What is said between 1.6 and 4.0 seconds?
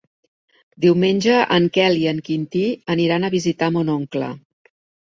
Quel i en Quintí aniran a visitar mon